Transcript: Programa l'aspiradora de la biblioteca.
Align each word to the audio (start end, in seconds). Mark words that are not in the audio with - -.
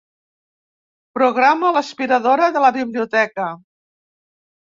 Programa 1.19 1.69
l'aspiradora 1.75 2.49
de 2.57 2.65
la 2.65 2.73
biblioteca. 2.79 3.47